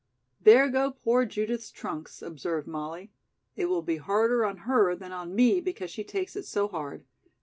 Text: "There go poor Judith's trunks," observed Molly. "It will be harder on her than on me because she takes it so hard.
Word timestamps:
"There 0.41 0.67
go 0.67 0.89
poor 0.89 1.25
Judith's 1.25 1.69
trunks," 1.69 2.23
observed 2.23 2.65
Molly. 2.65 3.11
"It 3.55 3.65
will 3.67 3.83
be 3.83 3.97
harder 3.97 4.43
on 4.43 4.57
her 4.65 4.95
than 4.95 5.11
on 5.11 5.35
me 5.35 5.61
because 5.61 5.91
she 5.91 6.03
takes 6.03 6.35
it 6.35 6.47
so 6.47 6.67
hard. 6.67 7.05